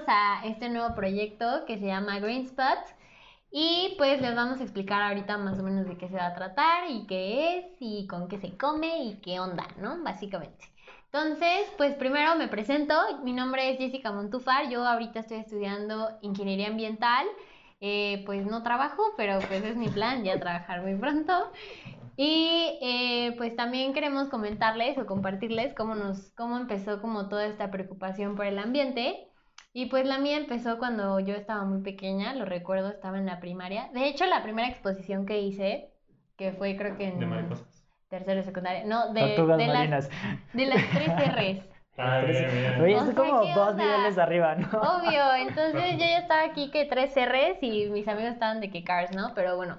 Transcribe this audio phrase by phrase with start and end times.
[0.00, 2.78] bienvenidos a este nuevo proyecto que se llama Green Spot.
[3.50, 6.34] Y pues les vamos a explicar ahorita más o menos de qué se va a
[6.34, 10.02] tratar y qué es y con qué se come y qué onda, ¿no?
[10.02, 10.70] Básicamente.
[11.06, 12.94] Entonces, pues primero me presento.
[13.24, 14.68] Mi nombre es Jessica Montufar.
[14.68, 17.26] Yo ahorita estoy estudiando ingeniería ambiental.
[17.80, 21.50] Eh, pues no trabajo, pero pues es mi plan ya trabajar muy pronto.
[22.16, 27.70] Y eh, pues también queremos comentarles o compartirles cómo, nos, cómo empezó como toda esta
[27.70, 29.26] preocupación por el ambiente.
[29.72, 33.38] Y pues la mía empezó cuando yo estaba muy pequeña, lo recuerdo, estaba en la
[33.40, 33.88] primaria.
[33.94, 35.90] De hecho, la primera exposición que hice,
[36.36, 37.20] que fue creo que en...
[37.20, 37.86] De mariposas.
[38.08, 38.84] Tercero y secundaria.
[38.84, 40.08] No, de, Tortugas de, marinas.
[40.08, 41.08] las, de las tres
[41.62, 41.70] R's.
[41.96, 42.80] Ah, bien, bien.
[42.80, 43.84] Oye, es como ¿qué dos onda?
[43.84, 44.68] niveles arriba, ¿no?
[44.80, 48.82] Obvio, entonces yo ya estaba aquí que tres R's y mis amigos estaban de que
[48.82, 49.32] cars, ¿no?
[49.34, 49.78] Pero bueno,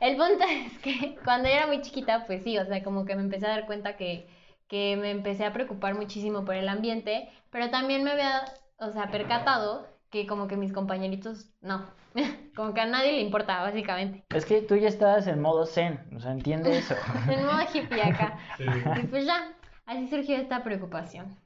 [0.00, 3.16] el punto es que cuando yo era muy chiquita, pues sí, o sea, como que
[3.16, 4.28] me empecé a dar cuenta que,
[4.68, 8.44] que me empecé a preocupar muchísimo por el ambiente, pero también me había,
[8.82, 11.86] o sea, percatado que como que mis compañeritos, no,
[12.56, 14.24] como que a nadie le importa, básicamente.
[14.34, 16.94] Es que tú ya estabas en modo zen, o sea, entiende eso.
[17.28, 18.38] En modo hippie acá.
[18.58, 18.64] Sí.
[19.02, 19.54] Y pues ya,
[19.86, 21.36] así surgió esta preocupación.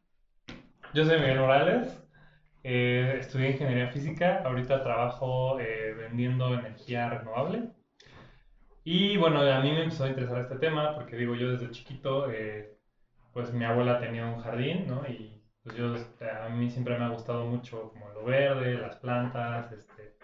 [0.95, 2.03] Yo soy Miguel Morales,
[2.64, 7.70] eh, estudié ingeniería física, ahorita trabajo eh, vendiendo energía renovable.
[8.83, 12.31] Y bueno, a mí me empezó a interesar este tema porque digo, yo desde chiquito,
[12.31, 12.77] eh,
[13.33, 15.07] pues mi abuela tenía un jardín, ¿no?
[15.09, 15.36] Y
[15.67, 19.73] pues yo, este, a mí siempre me ha gustado mucho como lo verde, las plantas,
[19.73, 20.14] este...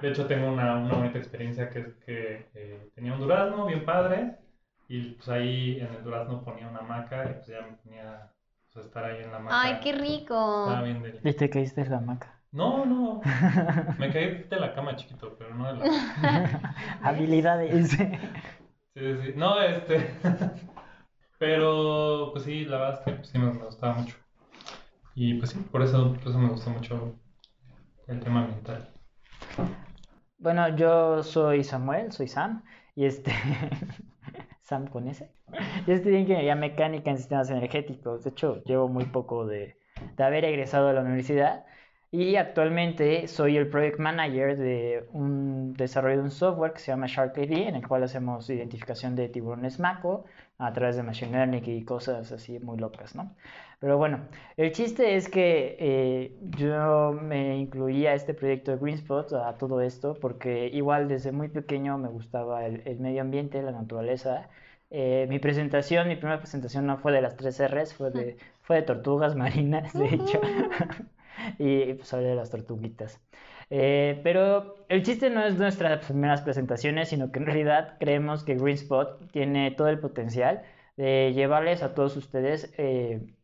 [0.00, 3.84] De hecho, tengo una, una bonita experiencia que es que eh, tenía un durazno bien
[3.84, 4.38] padre
[4.88, 8.32] y pues ahí en el durazno ponía una hamaca y pues ya me ponía
[8.64, 9.60] pues, a estar ahí en la hamaca.
[9.60, 10.64] Ay, qué rico.
[10.64, 11.20] Estaba bien del...
[11.22, 12.40] Y te caíste en la hamaca.
[12.50, 13.20] No, no.
[13.98, 16.74] Me caí de la cama chiquito, pero no de la...
[17.02, 17.90] Habilidades.
[17.90, 18.08] Sí,
[18.94, 19.32] sí, sí.
[19.36, 20.14] No, este...
[21.38, 24.16] Pero, pues sí, la verdad es que pues, sí me, me gustaba mucho.
[25.14, 27.14] Y pues sí, por eso, por eso me gustó mucho
[28.06, 28.88] el tema ambiental.
[30.38, 32.62] Bueno, yo soy Samuel, soy Sam,
[32.94, 33.32] y este...
[34.62, 35.30] Sam con S.
[35.86, 38.24] Yo estudié ingeniería mecánica en sistemas energéticos.
[38.24, 39.76] De hecho, llevo muy poco de,
[40.16, 41.66] de haber egresado de la universidad.
[42.14, 47.06] Y actualmente soy el project manager de un desarrollo de un software que se llama
[47.08, 50.26] Shark ID, en el cual hacemos identificación de tiburones maco
[50.58, 53.34] a través de machine learning y cosas así muy locas, ¿no?
[53.80, 54.28] Pero bueno,
[54.58, 59.80] el chiste es que eh, yo me incluí a este proyecto de Greenspot, a todo
[59.80, 64.50] esto, porque igual desde muy pequeño me gustaba el, el medio ambiente, la naturaleza.
[64.90, 68.76] Eh, mi presentación, mi primera presentación no fue de las tres R's, fue de, fue
[68.76, 70.40] de tortugas marinas, de hecho.
[71.58, 73.20] y pues de las tortuguitas.
[73.70, 78.56] Eh, pero el chiste no es nuestras primeras presentaciones, sino que en realidad creemos que
[78.56, 80.62] GreenSpot tiene todo el potencial
[80.96, 83.34] de llevarles a todos ustedes eh,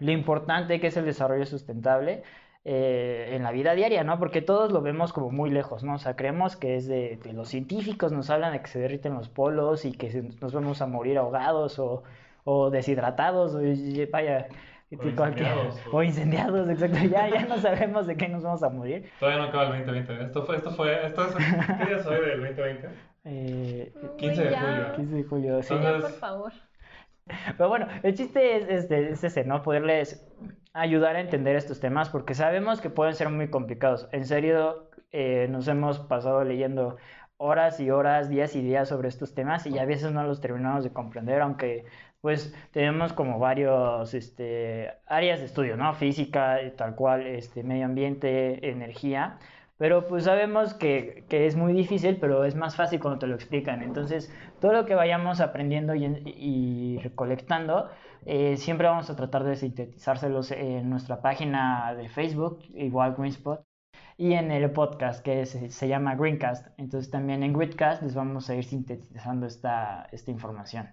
[0.00, 2.22] lo importante que es el desarrollo sustentable
[2.64, 4.18] eh, en la vida diaria, ¿no?
[4.18, 5.94] Porque todos lo vemos como muy lejos, ¿no?
[5.94, 9.14] O sea, creemos que es de, de los científicos, nos hablan de que se derriten
[9.14, 12.02] los polos y que nos vamos a morir ahogados o,
[12.44, 13.60] o deshidratados, o,
[14.90, 18.62] y- O incendiados, o- o incendiados, exacto, ya, ya no sabemos de qué nos vamos
[18.62, 19.10] a morir.
[19.20, 20.24] Todavía no acaba el 2020.
[20.24, 22.88] Esto fue, esto fue, esto es, ¿qué día soy del 2020?
[23.24, 24.60] Eh, 15 de Ya.
[24.60, 24.92] julio.
[24.96, 25.74] 15 de julio, sí.
[25.74, 26.52] Entonces- por favor.
[27.58, 29.60] Pero bueno, el chiste es, este, es ese, ¿no?
[29.62, 30.26] Poderles
[30.72, 34.08] ayudar a entender estos temas porque sabemos que pueden ser muy complicados.
[34.12, 36.96] En serio, eh, nos hemos pasado leyendo
[37.38, 40.84] horas y horas, días y días sobre estos temas y a veces no los terminamos
[40.84, 41.86] de comprender, aunque
[42.20, 45.94] pues tenemos como varios este, áreas de estudio, ¿no?
[45.94, 49.38] Física, eh, tal cual, este, medio ambiente, energía.
[49.78, 53.36] Pero pues sabemos que, que es muy difícil, pero es más fácil cuando te lo
[53.36, 53.82] explican.
[53.82, 57.88] Entonces, todo lo que vayamos aprendiendo y, y recolectando,
[58.26, 63.67] eh, siempre vamos a tratar de sintetizárselos en nuestra página de Facebook, igual Greenspot,
[64.18, 66.66] y en el podcast que se llama Greencast.
[66.76, 70.90] Entonces, también en Greencast les vamos a ir sintetizando esta, esta información.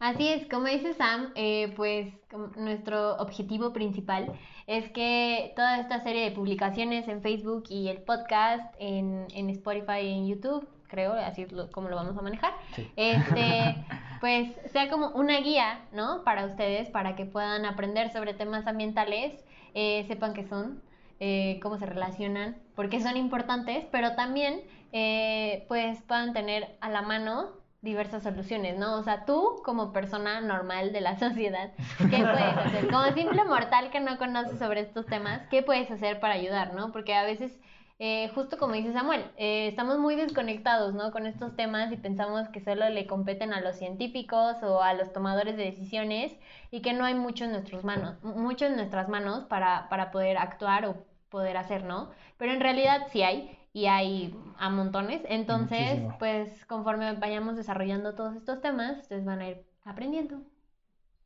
[0.00, 2.12] Así es, como dice Sam, eh, pues
[2.56, 4.32] nuestro objetivo principal
[4.66, 10.00] es que toda esta serie de publicaciones en Facebook y el podcast en, en Spotify
[10.02, 12.90] y en YouTube, creo, así es lo- como lo vamos a manejar, Sí.
[12.96, 13.76] este,
[14.20, 16.24] pues sea como una guía, ¿no?
[16.24, 19.44] Para ustedes, para que puedan aprender sobre temas ambientales,
[19.74, 20.82] eh, sepan qué son,
[21.20, 24.62] eh, cómo se relacionan, por qué son importantes, pero también
[24.92, 28.96] eh, pues puedan tener a la mano diversas soluciones, ¿no?
[28.96, 32.90] O sea, tú como persona normal de la sociedad, ¿qué puedes hacer?
[32.90, 36.90] Como simple mortal que no conoce sobre estos temas, ¿qué puedes hacer para ayudar, ¿no?
[36.92, 37.60] Porque a veces,
[37.98, 41.12] eh, justo como dice Samuel, eh, estamos muy desconectados, ¿no?
[41.12, 45.12] Con estos temas y pensamos que solo le competen a los científicos o a los
[45.12, 46.36] tomadores de decisiones
[46.70, 50.38] y que no hay mucho en nuestras manos, mucho en nuestras manos para, para poder
[50.38, 52.10] actuar o poder hacer, ¿no?
[52.36, 55.22] Pero en realidad sí hay y hay a montones.
[55.28, 56.16] Entonces, Muchísimo.
[56.18, 60.40] pues conforme vayamos desarrollando todos estos temas, ustedes van a ir aprendiendo.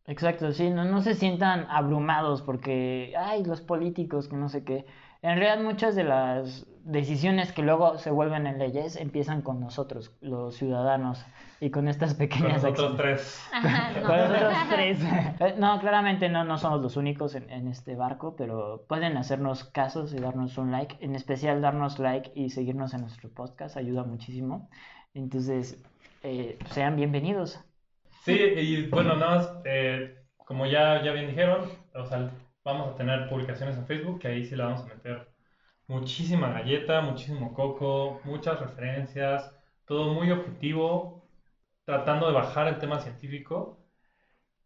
[0.09, 4.87] Exacto, sí, no, no se sientan abrumados porque, ay, los políticos, que no sé qué.
[5.21, 10.17] En realidad muchas de las decisiones que luego se vuelven en leyes empiezan con nosotros,
[10.23, 11.27] los ciudadanos,
[11.61, 12.97] y con estas Con pequeñas nosotros acciones.
[12.97, 13.49] tres.
[13.53, 14.07] Ajá, no.
[14.07, 14.99] Con nosotros tres.
[15.41, 19.65] Eh, No, claramente no, no somos los únicos en, en este barco, pero pueden hacernos
[19.65, 24.05] casos y darnos un like, en especial darnos like y seguirnos en nuestro podcast, ayuda
[24.05, 24.71] muchísimo.
[25.15, 25.83] Entonces,
[26.23, 27.61] eh, sean bienvenidos.
[28.21, 32.31] Sí, y bueno, nada más, eh, como ya, ya bien dijeron, o sea,
[32.65, 35.29] vamos a tener publicaciones en Facebook, que ahí sí le vamos a meter
[35.87, 39.53] muchísima galleta, muchísimo coco, muchas referencias,
[39.87, 41.29] todo muy objetivo,
[41.85, 43.81] tratando de bajar el tema científico.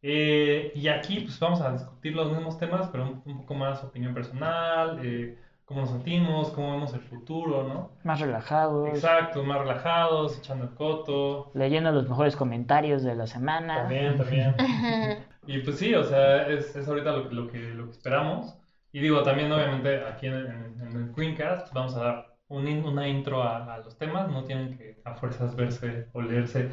[0.03, 3.83] Eh, y aquí pues vamos a discutir los mismos temas, pero un, un poco más
[3.85, 5.39] opinión personal, eh,
[5.73, 7.91] cómo nos sentimos, cómo vemos el futuro, ¿no?
[8.05, 11.51] Más relajados, Exacto, más relajados, echando el coto.
[11.55, 13.83] leyendo los mejores comentarios de la semana.
[13.83, 14.55] También, también.
[15.47, 18.57] Y pues sí, o sea, es, es ahorita lo, que- lo, que, lo que esperamos.
[18.93, 22.85] Y digo, también obviamente aquí en, en- en el Queencast vamos a dar un in-
[22.85, 26.71] una intro a, a los temas, no tienen que a fuerzas verse o leerse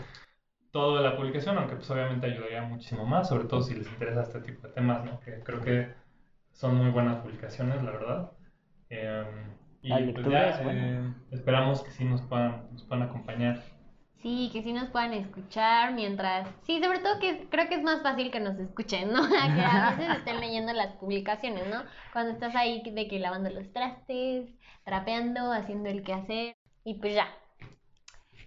[0.71, 4.23] todo de la publicación, aunque pues obviamente ayudaría muchísimo más, sobre todo si les interesa
[4.23, 5.19] este tipo de temas, ¿no?
[5.19, 5.93] Que creo que
[6.51, 8.31] son muy buenas publicaciones, la verdad.
[8.89, 9.25] Em,
[9.83, 13.63] y pues ya, eh, esperamos que sí nos puedan, nos puedan acompañar.
[14.21, 16.49] Sí, que sí nos puedan escuchar mientras...
[16.63, 19.21] Sí, sobre todo que creo que es más fácil que nos escuchen, ¿no?
[19.29, 21.83] que a veces estén leyendo las publicaciones, ¿no?
[22.11, 24.49] Cuando estás ahí de que lavando los trastes,
[24.83, 26.55] trapeando, haciendo el quehacer.
[26.83, 27.27] Y pues ya.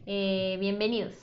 [0.04, 1.14] Eh, bienvenidos.